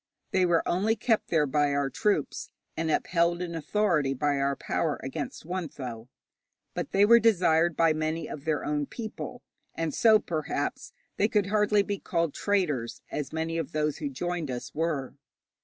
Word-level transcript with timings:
They 0.31 0.47
were 0.47 0.67
only 0.67 0.95
kept 0.95 1.27
there 1.27 1.45
by 1.45 1.73
our 1.75 1.91
troops, 1.91 2.49
and 2.75 2.89
upheld 2.89 3.39
in 3.39 3.53
authority 3.53 4.15
by 4.15 4.37
our 4.39 4.55
power 4.55 4.99
against 5.03 5.45
Wuntho. 5.45 6.07
But 6.73 6.91
they 6.91 7.05
were 7.05 7.19
desired 7.19 7.77
by 7.77 7.93
many 7.93 8.27
of 8.27 8.43
their 8.43 8.65
own 8.65 8.87
people, 8.87 9.43
and 9.75 9.93
so, 9.93 10.17
perhaps, 10.17 10.91
they 11.17 11.27
could 11.27 11.45
hardly 11.53 11.83
be 11.83 11.99
called 11.99 12.33
traitors, 12.33 13.03
as 13.11 13.31
many 13.31 13.59
of 13.59 13.73
those 13.73 13.99
who 13.99 14.09
joined 14.09 14.49
us 14.49 14.73
were. 14.73 15.13